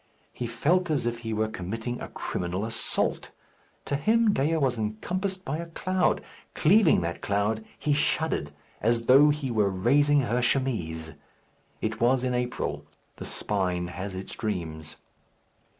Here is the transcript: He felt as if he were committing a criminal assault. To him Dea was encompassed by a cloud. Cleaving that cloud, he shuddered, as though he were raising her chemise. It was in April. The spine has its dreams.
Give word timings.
He 0.33 0.47
felt 0.47 0.89
as 0.89 1.05
if 1.05 1.19
he 1.19 1.31
were 1.31 1.47
committing 1.47 2.01
a 2.01 2.07
criminal 2.07 2.65
assault. 2.65 3.29
To 3.85 3.95
him 3.95 4.33
Dea 4.33 4.57
was 4.57 4.75
encompassed 4.79 5.45
by 5.45 5.59
a 5.59 5.69
cloud. 5.69 6.23
Cleaving 6.55 7.01
that 7.01 7.21
cloud, 7.21 7.63
he 7.77 7.93
shuddered, 7.93 8.51
as 8.81 9.03
though 9.03 9.29
he 9.29 9.51
were 9.51 9.69
raising 9.69 10.21
her 10.21 10.41
chemise. 10.41 11.11
It 11.81 12.01
was 12.01 12.23
in 12.23 12.33
April. 12.33 12.83
The 13.17 13.25
spine 13.25 13.89
has 13.89 14.15
its 14.15 14.33
dreams. 14.33 14.95